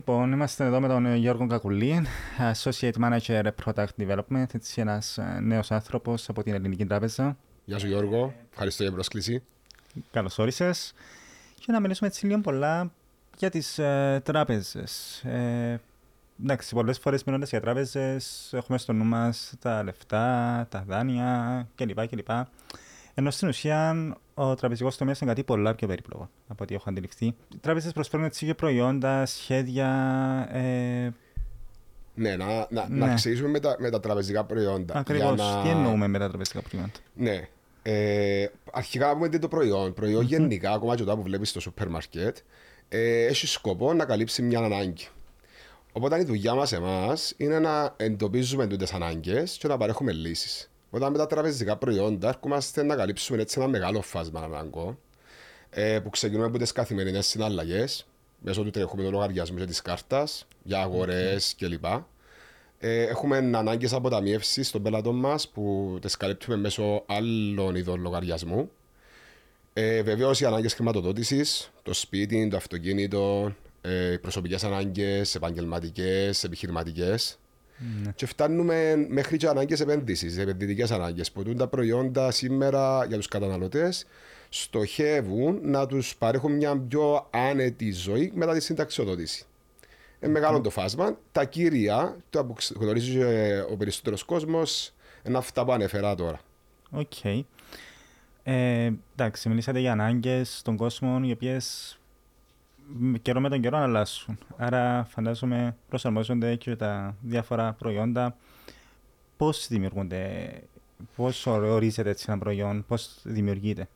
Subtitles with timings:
[0.00, 2.02] Λοιπόν, είμαστε εδώ με τον Γιώργο Κακουλή,
[2.52, 7.36] Associate Manager Product Development, έτσι ένας ε, νέος άνθρωπος από την Ελληνική Τράπεζα.
[7.64, 9.42] Γεια σου Γιώργο, ευχαριστώ για την πρόσκληση.
[10.10, 10.92] Καλώς όρισες.
[11.54, 12.92] Και να μιλήσουμε έτσι λίγο πολλά
[13.38, 15.22] για τις ε, τράπεζες.
[15.24, 15.80] Ε,
[16.42, 22.06] εντάξει, πολλές φορές μιλώντας για τράπεζες έχουμε στο νου μας τα λεφτά, τα δάνεια κλπ.
[22.06, 22.30] κλπ.
[23.20, 27.26] Ενώ στην ουσία ο τραπεζικός τομέας είναι κάτι πολλά πιο περίπλοκο από ό,τι έχω αντιληφθεί.
[27.26, 29.88] Οι τράπεζες προσφέρουν έτσι και προϊόντα, σχέδια.
[30.52, 31.10] Ε...
[32.14, 33.06] Ναι, να, να, ναι.
[33.06, 34.94] να ξεκινήσουμε με τα, με τα τραπεζικά προϊόντα.
[34.96, 35.38] Ακριβώς.
[35.38, 35.62] Να...
[35.62, 37.48] Τι εννοούμε με τα τραπεζικά προϊόντα; Ναι.
[37.82, 39.94] Ε, αρχικά να πούμε τι είναι το προϊόν.
[39.94, 40.28] Προϊόν mm-hmm.
[40.28, 42.36] γενικά, ακόμα και που βλέπεις στο σούπερ μάρκετ,
[42.88, 45.08] ε, έχει σκοπό να καλύψει μια ανάγκη.
[45.92, 50.69] Οπότε η δουλειά μας εμάς είναι να εντοπίζουμε τι ανάγκες και να παρέχουμε λύσεις.
[50.90, 54.98] Όταν με τα τραπεζικά προϊόντα έρχομαστε να καλύψουμε έτσι ένα μεγάλο φάσμα αναγκών
[55.70, 58.06] ε, που ξεκινούμε από τις καθημερινές συναλλαγές
[58.38, 61.66] μέσω του τρεχόμενου λογαριασμού και της κάρτας για αγορές okay.
[61.66, 61.84] κλπ.
[62.78, 68.70] Ε, έχουμε ανάγκες αποταμιεύση των πελατών μας που τις καλύπτουμε μέσω άλλων ειδών λογαριασμού.
[69.72, 77.38] Ε, Βεβαίως οι ανάγκες χρηματοδότησης, το σπίτι, το αυτοκίνητο, ε, προσωπικές ανάγκες, επαγγελματικές, επιχειρηματικές.
[78.02, 78.12] Ναι.
[78.14, 81.32] Και φτάνουμε μέχρι και ανάγκες επένδυση, επενδυτικές ανάγκες.
[81.32, 84.06] Που τα προϊόντα σήμερα για τους καταναλωτές
[84.48, 89.44] στοχεύουν να τους παρέχουν μια πιο άνετη ζωή μετά τη συνταξιοδότηση.
[90.20, 91.18] Είναι μεγάλο το φάσμα.
[91.32, 93.22] Τα κύρια, το που γνωρίζει
[93.70, 94.92] ο περισσότερος κόσμος,
[95.26, 96.40] είναι αυτά που ανέφερα τώρα.
[96.90, 97.12] OK.
[97.22, 97.40] Okay.
[98.42, 101.98] Ε, εντάξει, μιλήσατε για ανάγκες των κόσμων οι οποίες
[103.22, 104.38] καιρό με τον καιρό αλλάσουν.
[104.56, 108.36] Άρα φαντάζομαι προσαρμόζονται και τα διάφορα προϊόντα.
[109.36, 110.52] Πώς δημιουργούνται,
[111.16, 113.88] πώς ορίζεται έτσι ένα προϊόν, πώς δημιουργείται;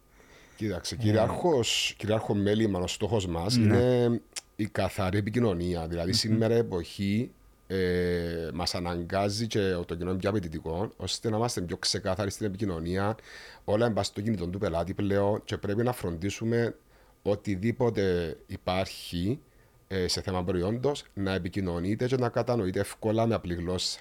[0.56, 3.64] Κοίταξε, κυριάρχος, κυριάρχο μέλημα, ο στόχος μας ναι.
[3.64, 4.20] είναι
[4.56, 5.86] η καθαρή επικοινωνία.
[5.86, 6.18] Δηλαδή mm-hmm.
[6.18, 7.30] σήμερα η εποχή
[7.66, 12.46] ε, μας αναγκάζει και το κοινό είναι πιο απαιτητικό, ώστε να είμαστε πιο ξεκάθαροι στην
[12.46, 13.16] επικοινωνία.
[13.64, 16.74] Όλα είναι στο κινητό του πελάτη πλέον και πρέπει να φροντίσουμε
[17.24, 19.40] οτιδήποτε υπάρχει
[19.88, 24.00] ε, σε θέμα προϊόντος να επικοινωνείται και να κατανοείται εύκολα με απλή γλώσσα.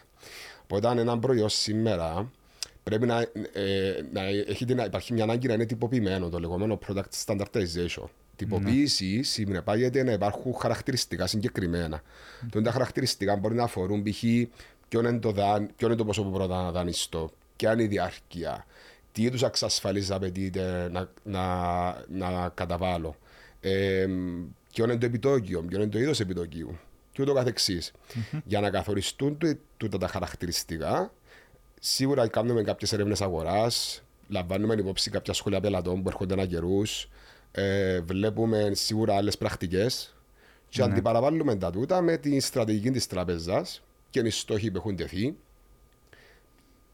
[0.64, 2.32] Οπότε, αν ένα προϊόν σήμερα
[2.84, 3.20] πρέπει να,
[3.54, 8.08] ε, να, έχει, να υπάρχει μια ανάγκη να είναι τυποποιημένο, το λεγόμενο product standardization.
[8.36, 9.26] Τυποποίηση mm.
[9.26, 12.02] συνεπάγεται να υπάρχουν χαρακτηριστικά συγκεκριμένα.
[12.02, 12.48] Mm.
[12.52, 14.24] Τότε τα χαρακτηριστικά μπορεί να αφορούν π.χ.
[14.88, 17.88] ποιο είναι το, δάν, ποιο είναι το ποσό που πρώτα να δανειστώ, ποια είναι η
[17.88, 18.66] διάρκεια,
[19.14, 23.16] τι είδου εξασφαλίζεις απαιτείται να, να, να καταβάλω,
[23.60, 24.08] ε,
[24.74, 26.80] ποιο είναι το επιτόκιο, ποιο είναι το είδος επιτοκίου
[27.12, 27.92] και ούτω καθεξής.
[27.92, 28.42] Mm-hmm.
[28.46, 29.38] Για να καθοριστούν
[29.78, 31.14] τούτα τα χαρακτηριστικά,
[31.80, 37.10] σίγουρα κάνουμε κάποιες έρευνες αγοράς, λαμβάνουμε υπόψη κάποια σχόλια πελατών που έρχονται ένα καιρούς,
[37.52, 40.16] ε, βλέπουμε σίγουρα άλλες πρακτικές
[40.70, 40.86] και mm-hmm.
[40.86, 43.66] αντιπαραβάλλουμε τα τούτα με τη στρατηγική της τράπεζα
[44.10, 45.36] και οι στόχοι που έχουν τεθεί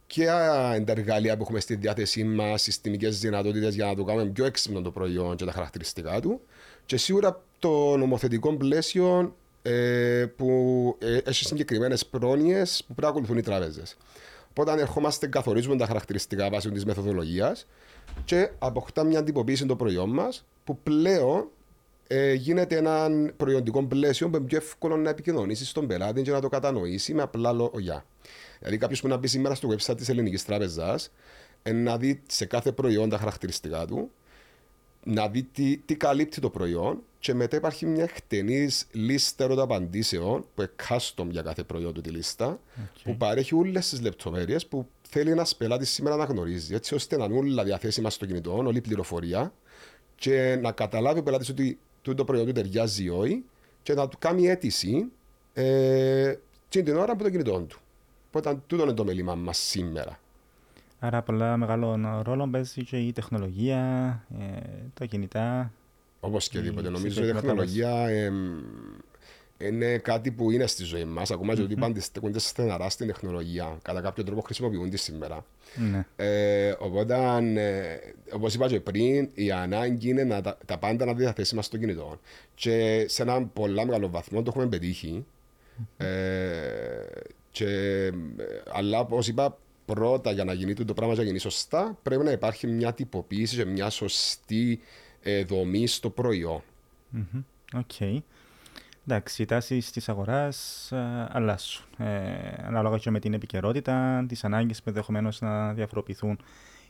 [0.09, 4.45] και τα εργαλεία που έχουμε στη διάθεσή μας, συστημικές δυνατότητες για να το κάνουμε πιο
[4.45, 6.41] έξυπνο το προϊόν και τα χαρακτηριστικά του.
[6.85, 10.49] Και σίγουρα το νομοθετικό πλαίσιο ε, που
[10.99, 13.97] ε, έχει συγκεκριμένες πρόνοιες που πρέπει να ακολουθούν οι τράπεζες.
[14.49, 17.67] Οπότε, αν ερχόμαστε, καθορίζουμε τα χαρακτηριστικά βάσει της μεθοδολογίας
[18.25, 21.47] και αποκτά μια τυποποίηση το προϊόν μας που πλέον
[22.07, 26.41] ε, γίνεται ένα προϊόντικό πλαίσιο που είναι πιο εύκολο να επικοινωνήσεις στον πελάτη και να
[26.41, 28.05] το κατανοήσει με απλά λόγια.
[28.59, 31.11] Δηλαδή, κάποιος που να μπει σήμερα στο website της Ελληνικής Τράπεζας,
[31.73, 34.11] να δει σε κάθε προϊόν τα χαρακτηριστικά του,
[35.03, 40.61] να δει τι, τι καλύπτει το προϊόν και μετά υπάρχει μια εκτενή λίστα ερωταπαντήσεων που
[40.61, 42.99] είναι custom για κάθε προϊόν του τη λίστα, okay.
[43.03, 47.25] που παρέχει όλες τις λεπτομέρειες που θέλει ένας πελάτης σήμερα να γνωρίζει, έτσι ώστε να
[47.25, 49.53] είναι όλα διαθέσιμα στο κινητό, όλη η πληροφορία
[50.15, 53.43] και να καταλάβει ο πελάτης ότι το προϊόν του ταιριάζει ή όχι
[53.83, 55.05] και να του κάνει αίτηση
[55.53, 56.35] ε,
[56.69, 57.79] την ώρα από το κινητό του.
[58.31, 60.19] Οπότε τούτο είναι το μέλημα μα σήμερα.
[60.99, 63.79] Άρα πολλά μεγάλο ρόλο παίζει και η τεχνολογία,
[64.39, 64.45] ε,
[64.93, 65.71] τα κινητά.
[66.19, 66.89] Όπω και τίποτε.
[66.89, 68.31] Νομίζω η τεχνολογία ε,
[69.57, 71.23] είναι κάτι που είναι στη ζωή μα.
[71.31, 73.77] Ακόμα και ότι πάντα στέκονται στεναρά στην τεχνολογία.
[73.81, 75.45] Κατά κάποιο τρόπο χρησιμοποιούνται σήμερα.
[75.75, 76.05] Ναι.
[76.15, 77.15] Ε, οπότε,
[77.55, 77.97] ε,
[78.31, 82.19] όπω είπα και πριν, η ανάγκη είναι να, τα, τα πάντα να διαθέσιμα στο κινητό.
[82.55, 85.25] Και σε έναν πολύ μεγάλο βαθμό το έχουμε πετύχει.
[85.97, 86.07] Ε,
[87.51, 87.65] και,
[88.05, 88.11] ε,
[88.73, 92.31] αλλά όπως είπα, πρώτα για να γίνει το πράγμα για να γίνει σωστά, πρέπει να
[92.31, 94.79] υπάρχει μια τυποποίηση και μια σωστή
[95.21, 96.61] ε, δομή στο προϊόν.
[97.73, 97.91] OK.
[97.99, 98.17] Okay.
[99.07, 101.85] Εντάξει, οι τάσεις της αγοράς ε, αλλάσουν.
[101.97, 102.05] Ε,
[102.65, 106.39] ανάλογα και με την επικαιρότητα, τις ανάγκες που ενδεχομένως να διαφοροποιηθούν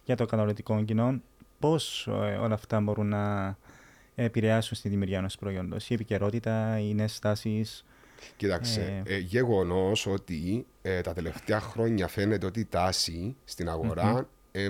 [0.04, 1.22] για το καταναλωτικό κοινό.
[1.60, 3.58] Πώς ε, όλα αυτά μπορούν να
[4.16, 7.86] επηρεάσουν στη δημιουργία ενός προϊόντος, η επικαιρότητα, οι νέες τάσεις,
[8.38, 14.68] Κοίταξε, ε, γεγονός ότι ε, τα τελευταία χρόνια φαίνεται ότι η τάση στην αγορά ε,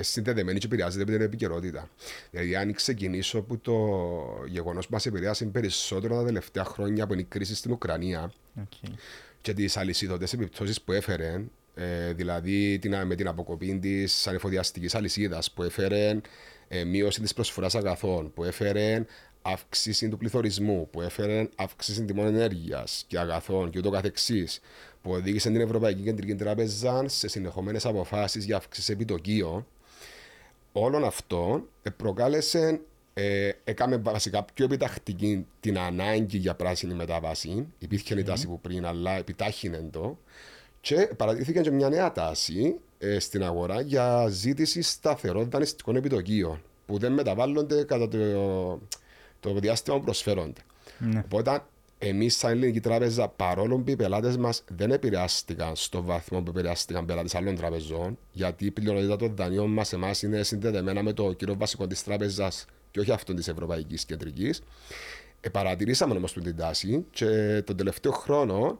[0.00, 1.88] συνδεδεμένη και επηρεάζεται από την επικαιρότητα.
[2.30, 3.74] Δηλαδή, αν ξεκινήσω από το
[4.46, 8.90] γεγονός που μας επηρεάσει περισσότερο τα τελευταία χρόνια από την κρίση στην Ουκρανία Okay.
[9.40, 11.44] και τις αλυσίδωτες επιπτώσεις που έφερε,
[11.74, 16.20] ε, δηλαδή την, με την αποκοπή της ανεφοδιαστικής αλυσίδας που έφερε
[16.68, 19.04] ε, μείωση της προσφοράς αγαθών, που έφερε
[19.46, 24.60] αύξηση του πληθωρισμού, που έφερε αύξηση τιμών ενέργειας και αγαθών και ούτω καθεξής,
[25.02, 29.66] που οδήγησε την Ευρωπαϊκή Κεντρική Τράπεζα σε συνεχόμενες αποφάσεις για αύξηση επιτοκίων.
[30.72, 32.80] Όλων αυτών ε, προκάλεσε,
[33.14, 37.66] ε, έκαμε βασικά πιο επιτακτική την ανάγκη για πράσινη μετάβαση.
[37.78, 40.18] Υπήρχε η τάση που πριν, αλλά επιτάχυνε το.
[40.80, 46.98] Και παρατηρήθηκε και μια νέα τάση ε, στην αγορά για ζήτηση σταθερών δανειστικών επιτοκίων που
[46.98, 48.18] δεν μεταβάλλονται κατά το,
[49.52, 50.60] το διάστημα που προσφέρονται.
[50.98, 51.22] Ναι.
[51.24, 51.62] Οπότε,
[51.98, 57.04] εμείς, σαν ελληνική τράπεζα, παρόλο που οι πελάτες μας δεν επηρεάστηκαν στο βαθμό που επηρεάστηκαν
[57.04, 61.56] πελάτες άλλων τραπεζών, γιατί η πλειονότητα των δανείων μας εμάς είναι συνδεδεμένα με το κύριο
[61.56, 64.62] βασικό της τράπεζας και όχι αυτό της Ευρωπαϊκής Κεντρικής.
[65.40, 68.78] Ε, παρατηρήσαμε όμως την τάση και τον τελευταίο χρόνο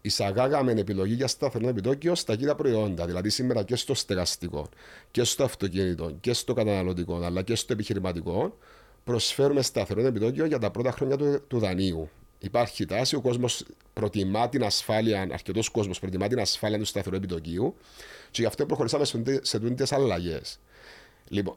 [0.00, 3.06] εισαγάγαμε επιλογή για σταθερό επιτόκιο στα κύρια προϊόντα.
[3.06, 4.68] Δηλαδή σήμερα και στο στεγαστικό
[5.10, 8.56] και στο αυτοκίνητο και στο καταναλωτικό αλλά και στο επιχειρηματικό
[9.06, 12.08] προσφέρουμε σταθερό επιτόκιο για τα πρώτα χρόνια του, του δανείου.
[12.38, 17.74] Υπάρχει τάση, ο κόσμος προτιμά την ασφάλεια, αρκετός κόσμος προτιμά την ασφάλεια του σταθερού επιτοκίου
[18.30, 19.04] και γι' αυτό προχωρήσαμε
[19.42, 20.60] σε τούντε αλλαγές.
[21.28, 21.56] Λοιπόν,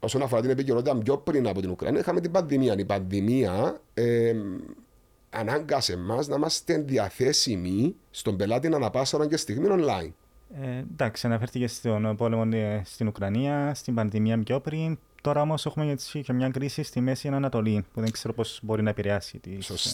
[0.00, 2.74] όσον αφορά την επικαιρότητα, πιο πριν από την Ουκρανία, είχαμε την πανδημία.
[2.78, 4.34] Η πανδημία ε,
[5.30, 10.10] ανάγκασε εμάς να είμαστε διαθέσιμοι στον πελάτη ανά πάσα και στιγμή online.
[10.62, 14.98] Ε, εντάξει, αναφέρθηκε στον πόλεμο ε, στην Ουκρανία, στην πανδημία πιο πριν.
[15.28, 18.90] Τώρα όμως έχουμε και μια κρίση στη Μέση Ανατολή που δεν ξέρω πώς μπορεί να
[18.90, 19.88] επηρεάσει τις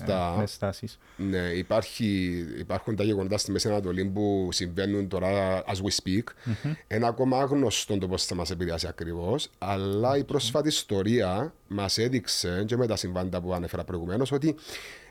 [0.45, 0.89] στάσει.
[1.17, 6.23] Ναι, υπάρχει, υπάρχουν τα γεγονότα στη Μέση Ανατολή που συμβαίνουν τώρα as we speak.
[6.23, 6.75] Mm-hmm.
[6.87, 10.19] Ένα ακόμα άγνωστο το πώς θα μας επηρεάσει ακριβώς, αλλά mm-hmm.
[10.19, 14.55] η πρόσφατη ιστορία μας έδειξε και με τα συμβάντα που ανέφερα προηγουμένως ότι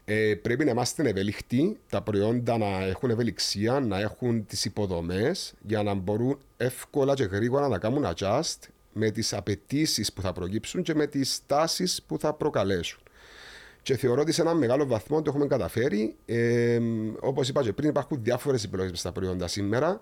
[0.06, 5.84] ε, πρέπει να είμαστε ευέλικτοι, τα προϊόντα να έχουν ευελιξία, να έχουν τις υποδομές για
[5.84, 8.58] να μπορούν εύκολα και γρήγορα να κάνουν adjust
[8.94, 13.00] με τις απαιτήσεις που θα προκύψουν και με τις τάσεις που θα προκαλέσουν.
[13.81, 16.16] Και θεωρώ ότι σε έναν μεγάλο βαθμό το έχουμε καταφέρει.
[16.25, 16.80] Ε,
[17.19, 20.01] Όπως είπα και πριν, υπάρχουν διάφορες επιλογέ στα προϊόντα σήμερα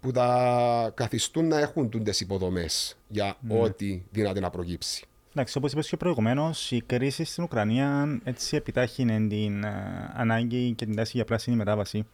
[0.00, 3.60] που θα καθιστούν να έχουν τούντες υποδομές για mm.
[3.60, 5.04] ό,τι δυνατή να προκύψει.
[5.30, 9.68] Εντάξει, όπως είπες και προηγουμένως, η κρίση στην Ουκρανία έτσι επιτάχυνε την uh,
[10.14, 12.06] ανάγκη και την τάση για πράσινη μετάβαση.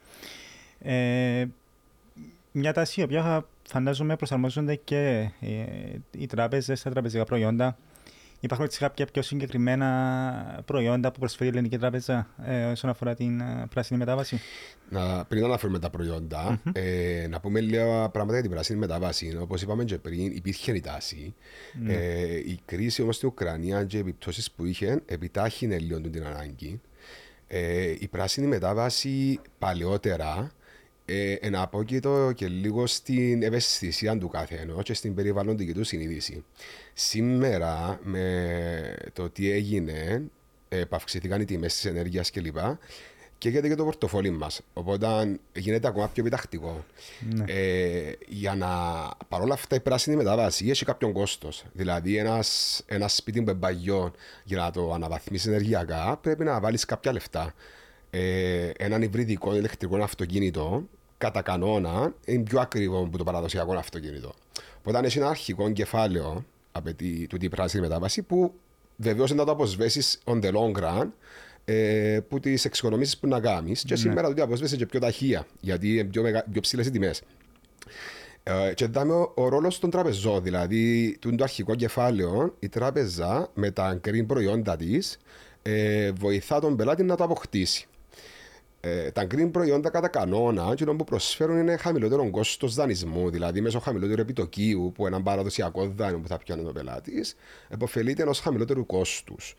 [0.78, 1.46] Ε,
[2.52, 5.64] μια τάση η οποία φαντάζομαι προσαρμόζονται και ε,
[6.10, 7.76] οι τράπεζες στα τραπεζικά προϊόντα
[8.40, 13.40] Υπάρχουν έτσι κάποια πιο συγκεκριμένα προϊόντα που προσφέρει η Ελληνική Τράπεζα ε, όσον αφορά την
[13.40, 14.40] ε, πράσινη μετάβαση;
[14.90, 16.70] Να, πριν αναφέρουμε τα προϊόντα, mm-hmm.
[16.72, 19.38] ε, να πούμε λίγα πράγματα για την πράσινη μετάβαση.
[19.40, 21.34] Όπως είπαμε και πριν, υπήρχε η τάση.
[21.74, 21.88] Mm.
[21.88, 26.80] Ε, η κρίση όμως στην Ουκρανία και οι επιπτώσεις που είχε επιτάχυνε λίγο την ανάγκη.
[27.46, 30.50] Ε, η πράσινη μετάβαση παλαιότερα
[31.08, 36.44] ε, εναπόκειτο και λίγο στην ευαισθησία του καθένα και στην περιβαλλοντική του συνείδηση.
[36.92, 40.23] Σήμερα, με το τι έγινε,
[40.69, 42.57] επαυξηθήκαν οι τιμές της ενέργειας κλπ.
[43.38, 44.61] Και γιατί και το πορτοφόλι μας.
[44.73, 46.85] Οπότε γίνεται ακόμα πιο επιτακτικό.
[47.35, 47.45] Ναι.
[47.47, 48.69] Ε, για να.
[49.28, 51.64] παρόλα αυτά, η πράσινη μετάβαση έχει κάποιον κόστος.
[51.73, 52.16] Δηλαδή,
[52.87, 54.12] ένας σπίτι με μπαγιό
[54.45, 57.54] για να το αναβαθμίσεις ενεργειακά πρέπει να βάλεις κάποια λεφτά.
[58.11, 64.35] Ε, έναν υβριδικό ηλεκτρικό αυτοκίνητο κατά κανόνα είναι πιο ακριβό από το παραδοσιακό αυτοκίνητο.
[64.78, 68.54] Οπότε έχει ένα αρχικό κεφάλαιο απαιτεί τούτη πράσινη μετάβαση που
[68.96, 71.08] βεβαίως να το αποσβέσεις on the long run
[71.64, 73.82] ε, που τις εξοικονομήσεις που να κάνεις.
[73.82, 73.96] Και ναι.
[73.96, 77.23] σήμερα το αποσβέσει και πιο ταχεία γιατί είναι πιο, πιο ψηλές οι τιμές.
[78.42, 80.42] Ε, και δάμε ο, ο ρόλος των τραπεζών.
[80.42, 85.18] Δηλαδή, το αρχικό κεφάλαιο, η τράπεζα με τα green προϊόντα της
[85.62, 87.87] ε, βοηθά τον πελάτη να το αποκτήσει.
[88.88, 93.78] Ε, τα green προϊόντα κατά κανόνα και που προσφέρουν είναι χαμηλότερο κόστος δανεισμού, δηλαδή μέσω
[93.78, 97.37] χαμηλότερου επιτοκίου που έναν παραδοσιακό δάνειο που θα πιάνει ο πελάτης,
[97.69, 99.55] επωφελείται ενός χαμηλότερου κόστους.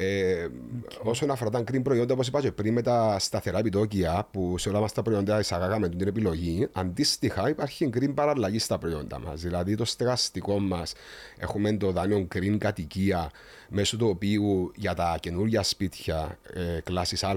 [0.00, 0.98] Ε, okay.
[1.02, 4.68] Όσον αφορά τα green προϊόντα, όπως είπα και πριν, με τα σταθερά επιτόκια που σε
[4.68, 9.40] όλα μας τα προϊόντα εισαγάγαμε την επιλογή, αντίστοιχα υπάρχει green παραλλαγή στα προϊόντα μας.
[9.40, 10.92] Δηλαδή, το στεγαστικό μας
[11.38, 13.30] έχουμε το δάνειο green κατοικία,
[13.68, 17.36] μέσω του οποίου για τα καινούργια σπίτια ε, κλάση Α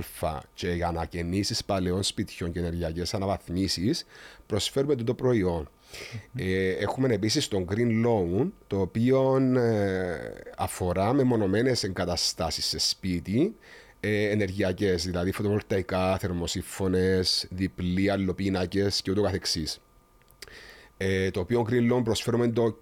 [0.53, 4.05] και για ανακαινήσεις παλαιών σπιτιών και ενεργειακές αναβαθμίσεις,
[4.45, 5.69] προσφέρουμε το προϊόν.
[6.35, 13.55] Ε, έχουμε επίσης το Green Loan, το οποίο ε, αφορά μεμονωμένες εγκαταστάσεις σε σπίτι
[13.99, 17.19] ε, ενεργειακές, δηλαδή φωτοβολταϊκά, θερμοσύφωνε,
[17.49, 19.81] διπλή αλλοπίνακε και ούτω καθεξής.
[20.97, 22.77] Ε, το οποίο Green Loan προσφέρουμε το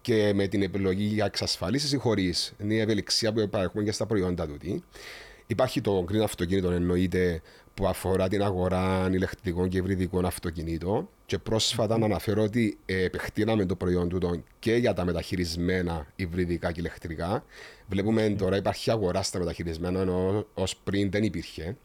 [0.00, 2.52] και με την επιλογή για εξασφαλίσεις ή χωρίς.
[2.58, 4.84] Είναι η ευελιξία που παρέχουμε και στα προϊόντα του.
[5.50, 7.42] Υπάρχει το green αυτοκίνητο, εννοείται,
[7.74, 11.08] που αφορά την αγορά ηλεκτρικών και υβριδικών αυτοκινήτων.
[11.26, 16.72] Και πρόσφατα να αναφέρω ότι ε, επεκτείναμε το προϊόν του και για τα μεταχειρισμένα υβριδικά
[16.72, 17.44] και ηλεκτρικά.
[17.86, 21.76] Βλέπουμε τώρα υπάρχει αγορά στα μεταχειρισμένα, ενώ ως πριν δεν υπήρχε.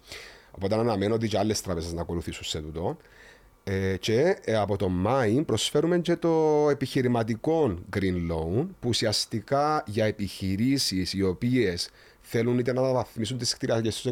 [0.52, 2.98] Οπότε αναμένω ότι και άλλες τράπεζες να ακολουθήσουν σε τούτο.
[3.64, 10.06] Ε, και ε, από το Μάη προσφέρουμε και το επιχειρηματικό Green Loan που ουσιαστικά για
[10.06, 11.90] επιχειρήσεις οι οποίες
[12.27, 14.05] θέλουν είτε να αναβαθμίσουν τις κτηριακέ τους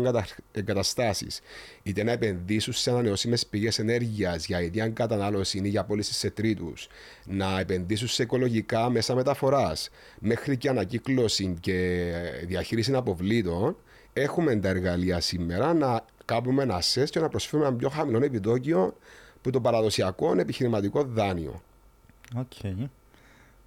[0.51, 1.41] εγκαταστάσεις,
[1.83, 6.87] είτε να επενδύσουν σε ανανεώσιμες πηγές ενέργειας για ίδια κατανάλωση ή για πώληση σε τρίτους,
[7.25, 9.89] να επενδύσουν σε οικολογικά μέσα μεταφοράς,
[10.19, 12.11] μέχρι και ανακύκλωση και
[12.45, 13.77] διαχείριση αποβλήτων,
[14.13, 18.95] έχουμε τα εργαλεία σήμερα να κάνουμε ένα σες και να προσφέρουμε ένα πιο χαμηλό επιτόκιο
[19.41, 21.61] που το παραδοσιακό επιχειρηματικό δάνειο.
[22.35, 22.51] OK.
[22.63, 22.89] Okay.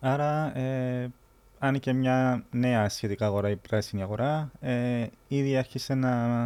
[0.00, 1.10] Άρα, ε,
[1.58, 6.42] αν και μια νέα σχετικά αγορά, η πράσινη αγορά, ε, ήδη άρχισε να.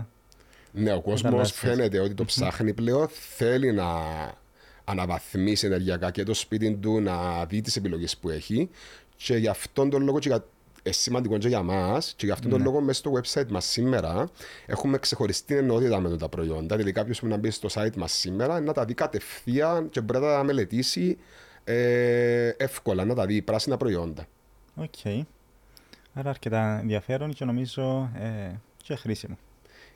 [0.73, 3.87] Ναι, ο κόσμος φαίνεται ότι το ψάχνει πλέον, θέλει να
[4.85, 8.71] αναβαθμίσει ενεργειακά και το σπίτι του, να δει τις επιλογές που έχει.
[9.17, 10.45] Και γι' αυτόν τον λόγο και για
[10.83, 12.65] ε, σημαντικό και για εμάς και γι' αυτόν τον ναι.
[12.65, 14.29] λόγο μέσα στο website μας σήμερα
[14.67, 16.77] έχουμε ξεχωριστή ενότητα με τα προϊόντα.
[16.77, 20.21] Δηλαδή, κάποιος που να μπει στο site μας σήμερα να τα δει κατευθείαν και μπορεί
[20.21, 21.19] να τα μελετήσει
[21.65, 24.27] ε, εύκολα, να τα δει πράσινα προϊόντα.
[24.75, 24.93] OK.
[25.05, 25.21] Okay.
[26.15, 29.39] Άρα αρκετά ενδιαφέρον και νομίζω ε, και χρήσιμο.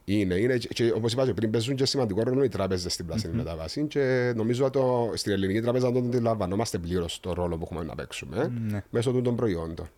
[0.05, 3.07] Είναι, είναι και, και όπως είπα και πριν παίζουν και σημαντικό ρόλο οι τράπεζες στην
[3.07, 3.37] πράσινη mm-hmm.
[3.37, 7.95] μεταβάση και νομίζω ότι στην ελληνική τράπεζα δεν αντιλαμβανόμαστε πλήρως το ρόλο που έχουμε να
[7.95, 8.79] παίξουμε mm-hmm.
[8.91, 9.89] μέσω των προϊόντων.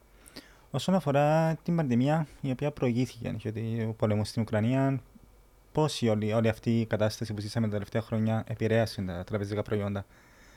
[0.70, 5.00] Όσον αφορά την πανδημία η οποία προηγήθηκε, γιατί ο πόλεμο στην Ουκρανία,
[5.72, 10.06] πώς όλη, όλη αυτή η κατάσταση που ζήσαμε τα τελευταία χρόνια επηρέασε τα τραπεζικά προϊόντα;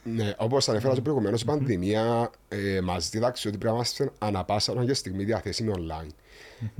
[0.03, 4.43] Ναι, όπως ανέφερα και προηγουμένως, η πανδημία ε, μας δίδαξε ότι πρέπει να είμαστε ανα
[4.43, 6.09] πάσα και στιγμή διαθέσιμοι online.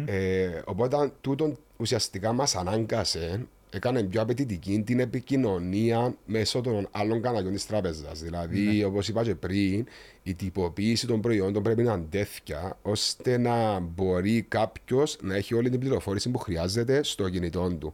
[0.05, 7.53] Ε, οπότε, τούτο ουσιαστικά μας ανάγκασε έκανε πιο απαιτητική την επικοινωνία μέσω των άλλων καναλιών
[7.53, 8.21] της τράπεζας.
[8.21, 8.85] Δηλαδή, ναι.
[8.85, 9.85] όπως είπα και πριν,
[10.23, 15.69] η τυποποίηση των προϊόντων πρέπει να είναι τέτοια ώστε να μπορεί κάποιος να έχει όλη
[15.69, 17.93] την πληροφόρηση που χρειάζεται στο κινητό του.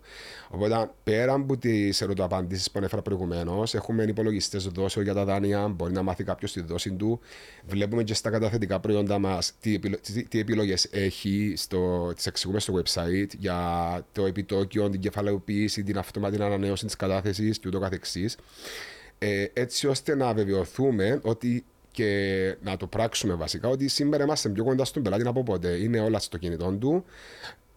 [0.49, 5.93] Οπότε, πέρα από τις ερωτοαπαντήσεις που ανέφερα προηγουμένως, έχουμε υπολογιστές δόσεων για τα δάνεια, μπορεί
[5.93, 7.19] να μάθει κάποιος τη δόση του.
[7.65, 11.53] Βλέπουμε και στα καταθετικά προϊόντα μας τι, τι, τι επιλογές έχει,
[12.15, 13.59] τις εξηγούμε στο website για
[14.11, 18.03] το επιτόκιο, την κεφαλαιοποίηση, την αυτόματη ανανέωση της κατάθεσης κ.ο.κ.
[19.17, 24.63] Ε, έτσι ώστε να βεβαιωθούμε ότι και να το πράξουμε βασικά ότι σήμερα είμαστε πιο
[24.63, 25.69] κοντά στον πελάτη από ποτέ.
[25.69, 27.05] Είναι όλα στο κινητό του.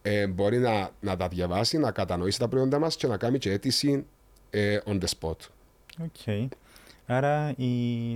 [0.01, 3.51] Ε, μπορεί να, να τα διαβάσει, να κατανοήσει τα προϊόντα μας και να κάνει και
[3.51, 4.05] αίτηση
[4.49, 5.35] ε, on the spot.
[6.03, 6.15] OK.
[6.25, 6.47] Okay.
[7.05, 8.09] Άρα η,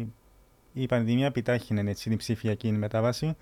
[0.73, 3.35] η πανδημία επιτάχυνε έτσι, την ψηφιακή μετάβαση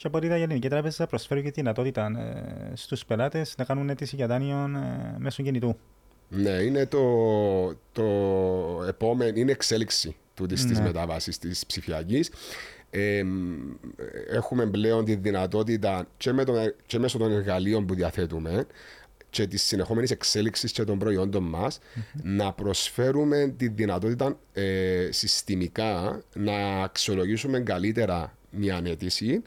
[0.00, 3.88] και από ό,τι η Ελληνική Τράπεζα προσφέρει και τη δυνατότητα ε, στους πελάτες να κάνουν
[3.88, 5.76] αίτηση για δάνειο ε, μέσω κινητού;
[6.28, 7.02] Ναι, είναι το,
[7.92, 8.04] το
[8.88, 10.72] επόμενο, είναι εξέλιξη τούτη ναι.
[10.72, 12.30] τη μετάβασης της ψηφιακής.
[12.90, 13.22] Ε,
[14.30, 18.66] έχουμε πλέον τη δυνατότητα και, με τον, και μέσω των εργαλείων που διαθέτουμε
[19.30, 22.20] και της συνεχόμενης εξέλιξης και των προϊόντων μας mm-hmm.
[22.22, 29.42] να προσφέρουμε τη δυνατότητα ε, συστημικά να αξιολογήσουμε καλύτερα μια ανέτηση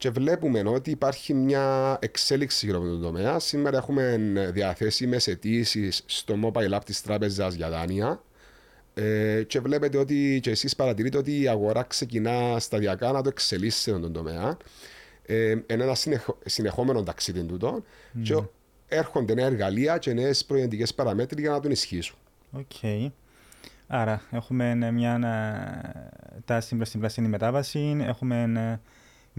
[0.00, 3.38] και βλέπουμε ότι υπάρχει μια εξέλιξη γύρω από τον τομέα.
[3.38, 4.16] Σήμερα έχουμε
[4.52, 8.22] διαθέσιμες αιτήσεις στο mobile app της τράπεζας για δάνεια
[8.94, 13.80] ε, και βλέπετε ότι και εσείς παρατηρείτε ότι η αγορά ξεκινά σταδιακά να το εξελίσσει
[13.80, 14.56] σε τον τομέα.
[15.26, 15.96] Ε, είναι ένα
[16.44, 18.20] συνεχόμενο ταξίδι τούτο mm.
[18.22, 18.42] και
[18.88, 22.16] έρχονται νέα εργαλεία και νέες προϊόντικες παραμέτροι για να τον ενισχύσουν.
[22.50, 22.70] OK.
[22.82, 23.10] Okay.
[23.86, 25.18] Άρα, έχουμε μια
[26.44, 28.80] τάση προς την πράσινη μετάβαση, έχουμε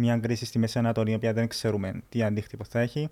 [0.02, 3.10] μια κρίση στη Μέση Ανατολή, η οποία δεν ξέρουμε τι αντίκτυπο θα έχει.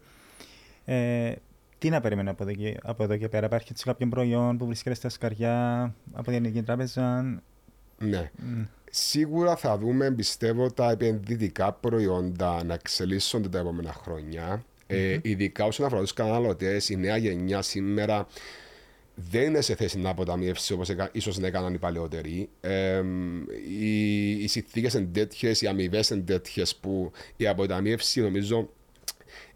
[0.85, 1.33] Ε,
[1.77, 4.95] τι να περιμένω από εδώ, και, από εδώ και πέρα, υπάρχει κάποιο προϊόν που βρίσκεται
[4.95, 7.21] στα σκαριά από την Ελληνική Τράπεζα.
[7.97, 8.31] Ναι.
[8.37, 8.67] Mm.
[8.91, 14.57] Σίγουρα θα δούμε, πιστεύω, τα επενδυτικά προϊόντα να εξελίσσονται τα επόμενα χρόνια.
[14.57, 14.63] Mm-hmm.
[14.87, 18.27] Ε, ειδικά όσον αφορά τους καταναλωτές, η νέα γενιά σήμερα
[19.29, 22.49] δεν είναι σε θέση να αποταμιεύσει όπως ίσως να έκαναν οι παλαιότεροι.
[22.61, 23.03] Ε,
[23.69, 28.69] οι οι συνθήκες είναι τέτοιες, οι αμοιβές είναι τέτοιες που η αποταμίευση νομίζω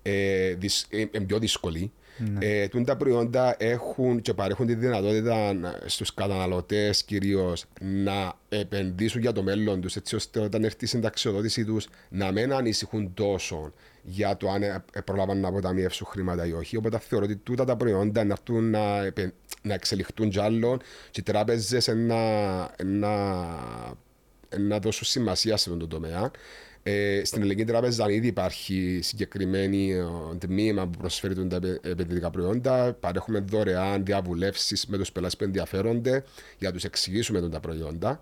[0.02, 1.92] ε, δυς, ε, ε, πιο δύσκολη.
[2.18, 2.46] Ναι.
[2.46, 5.56] Ε, τα προϊόντα έχουν και παρέχουν τη δυνατότητα
[5.86, 11.66] στους καταναλωτές κυρίως να επενδύσουν για το μέλλον τους έτσι ώστε όταν έρθει η συνταξιοδότησή
[11.66, 16.78] τους να μην ανησυχούν τόσο για το αν ε, προλάβαν να αποταμιεύσουν χρήματα ή όχι.
[16.78, 19.02] Οπότε θεωρώ ότι τούτα τα προϊόντα να έρθουν να,
[19.62, 20.82] να εξελιχθούν κι άλλων
[21.12, 23.16] και οι τράπεζες να, να,
[24.58, 26.32] να δώσουν σημασία σε αυτό το τομέα.
[26.86, 30.06] Ε, στην Ελληνική Τράπεζα ήδη υπάρχει συγκεκριμένη ε,
[30.38, 32.94] τμήμα που προσφέρει τα επενδυτικά προϊόντα.
[33.00, 36.24] Παρέχουμε δωρεάν διαβουλεύσεις με τους πελάτες που ενδιαφέρονται
[36.58, 38.20] για να τους εξηγήσουμε τα προϊόντα.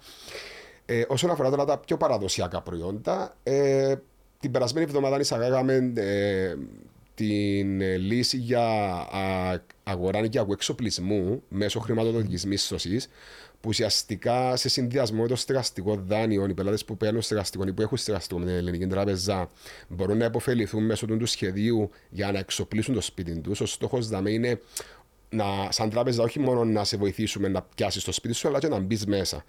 [0.86, 3.96] Ε, όσον αφορά τώρα τα πιο παραδοσιακά προϊόντα, ε,
[4.42, 6.56] την περασμένη εβδομάδα εισαγάγαμε ε,
[7.16, 8.64] την λύση για
[9.84, 13.08] αγορά νοικιακού εξοπλισμού μέσω χρηματοδοτικής μίσθωσης,
[13.62, 17.82] που ουσιαστικά σε συνδυασμό με το στεγαστικό δάνειο, οι πελάτες που παίρνουν στεγαστικό ή που
[17.82, 19.52] έχουν στεγαστικό με την ελληνική τράπεζα
[19.88, 23.62] μπορούν να υποφεληθούν μέσω του σχεδίου για να εξοπλίσουν το σπίτι τους.
[23.62, 24.60] Ο στόχος δηλαδή είναι
[25.30, 28.68] να, σαν τράπεζα όχι μόνο να σε βοηθήσουμε να πιάσεις το σπίτι σου, αλλά και
[28.68, 29.44] να μπεις μέσα.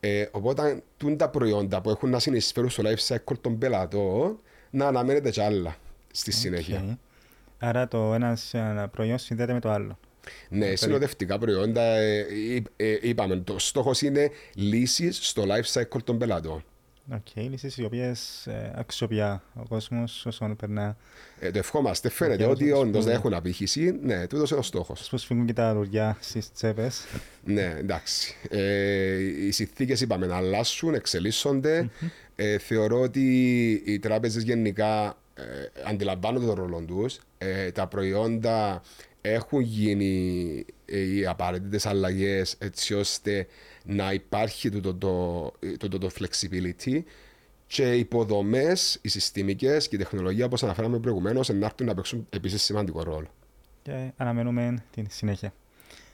[0.00, 4.38] Ε, οπότε, τούν τα προϊόντα που έχουν να συνεισφέρουν στο life cycle των πελατών
[4.70, 5.76] να αναμένεται κι άλλα
[6.10, 6.98] στη συνέχεια.
[7.58, 8.54] Άρα το ένας
[8.90, 9.98] προϊόν συνδέεται με το άλλο.
[10.48, 11.82] Ναι, συνοδευτικά προϊόντα.
[11.82, 12.26] Ε,
[12.76, 16.64] ε, είπαμε, το στόχος είναι λύσεις στο life cycle των πελατών.
[17.12, 19.20] Οκ, okay, λύσεις οι οποίες ε, αξιοποιεί
[19.54, 20.96] ο κόσμος όσο περνά.
[21.40, 22.08] Ε, το ευχόμαστε.
[22.08, 23.98] Φαίνεται ότι όντως δεν έχουν απήχηση.
[24.02, 25.08] Ναι, τούτος είναι ο στόχος.
[25.08, 27.04] Πώ φύγουν και τα δουλειά στις τσέπες.
[27.44, 28.34] ναι, εντάξει.
[28.50, 31.90] Ε, οι συνθήκες είπαμε να αλλάσουν, εξελίσσονται.
[32.36, 33.22] ε, θεωρώ ότι
[33.84, 35.42] οι τράπεζες γενικά ε,
[35.88, 37.18] αντιλαμβάνονται τον ρόλο τους.
[37.38, 38.82] Ε, τα προϊόντα
[39.20, 43.46] έχουν γίνει ε, οι απαραίτητες αλλαγές έτσι ώστε
[43.84, 44.94] να υπάρχει το, το,
[45.78, 47.02] το, το, το flexibility
[47.66, 52.26] και οι υποδομές, οι συστημικές και η τεχνολογία, όπως αναφέραμε προηγουμένως, να έρθουν να παίξουν
[52.30, 53.26] επίσης σημαντικό ρόλο.
[53.82, 55.52] Και αναμένουμε την συνέχεια.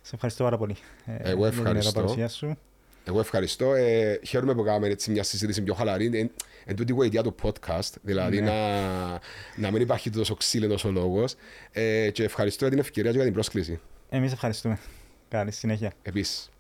[0.03, 0.77] Σε ευχαριστώ πάρα πολύ.
[1.07, 1.81] Ε, Εγώ ευχαριστώ.
[1.81, 2.57] Για την παρουσία σου.
[3.05, 3.75] Εγώ ευχαριστώ.
[3.75, 6.07] Ε, χαίρομαι που κάναμε έτσι μια συζήτηση πιο χαλαρή.
[6.07, 6.31] Εν,
[6.65, 8.51] εν τούτη η ιδέα του podcast, δηλαδή ναι.
[8.51, 9.11] να,
[9.57, 11.35] να μην υπάρχει τόσο ξύλινο ο λόγος.
[11.73, 13.81] Ε, και ευχαριστώ για την ευκαιρία και για την πρόσκληση.
[14.09, 14.79] Εμείς ευχαριστούμε.
[15.29, 15.93] Καλή συνέχεια.
[16.03, 16.51] Επίσης.